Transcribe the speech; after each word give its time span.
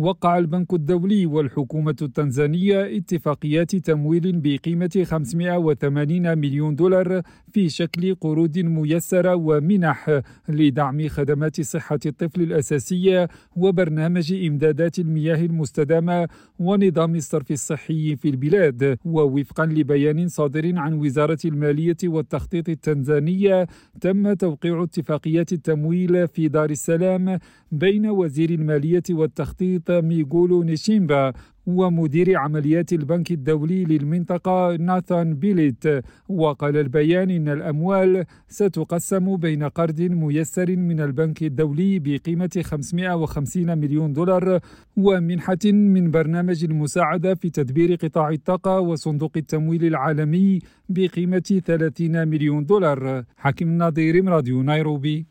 وقع 0.00 0.38
البنك 0.38 0.74
الدولي 0.74 1.26
والحكومة 1.26 1.96
التنزانية 2.02 2.96
اتفاقيات 2.96 3.76
تمويل 3.76 4.32
بقيمة 4.40 5.04
580 5.04 6.38
مليون 6.38 6.74
دولار 6.74 7.22
في 7.52 7.68
شكل 7.68 8.14
قروض 8.14 8.58
ميسرة 8.58 9.34
ومنح 9.34 10.20
لدعم 10.48 11.08
خدمات 11.08 11.60
صحة 11.60 11.98
الطفل 12.06 12.42
الأساسية 12.42 13.28
وبرنامج 13.56 14.32
إمدادات 14.32 14.98
المياه 14.98 15.44
المستدامة 15.44 16.28
ونظام 16.58 17.14
الصرف 17.16 17.50
الصحي 17.50 18.16
في 18.16 18.28
البلاد. 18.28 18.98
ووفقا 19.04 19.66
لبيان 19.66 20.28
صادر 20.28 20.78
عن 20.78 20.92
وزارة 20.92 21.38
المالية 21.44 21.96
والتخطيط 22.04 22.68
التنزانية 22.68 23.66
تم 24.00 24.32
توقيع 24.32 24.82
اتفاقيات 24.82 25.52
التمويل 25.52 26.28
في 26.28 26.48
دار 26.48 26.70
السلام 26.70 27.38
بين 27.72 28.06
وزير 28.06 28.50
المالية 28.50 29.02
والتخطيط 29.10 29.89
ميغولو 29.90 30.62
نيشيمبا 30.62 31.32
ومدير 31.66 32.38
عمليات 32.38 32.92
البنك 32.92 33.30
الدولي 33.30 33.84
للمنطقة 33.84 34.76
ناثان 34.76 35.34
بيليت. 35.34 35.84
وقال 36.28 36.76
البيان 36.76 37.30
إن 37.30 37.48
الأموال 37.48 38.24
ستقسم 38.48 39.36
بين 39.36 39.62
قرض 39.62 40.00
ميسر 40.00 40.76
من 40.76 41.00
البنك 41.00 41.42
الدولي 41.42 41.98
بقيمة 41.98 42.62
550 42.62 43.78
مليون 43.78 44.12
دولار 44.12 44.60
ومنحة 44.96 45.64
من 45.64 46.10
برنامج 46.10 46.64
المساعدة 46.64 47.34
في 47.34 47.50
تدبير 47.50 47.94
قطاع 47.94 48.30
الطاقة 48.30 48.80
وصندوق 48.80 49.32
التمويل 49.36 49.84
العالمي 49.84 50.58
بقيمة 50.88 51.60
30 51.66 52.28
مليون 52.28 52.66
دولار. 52.66 53.24
حكيم 53.36 53.78
نظير 53.78 54.24
راديو 54.24 54.62
نيروبي. 54.62 55.26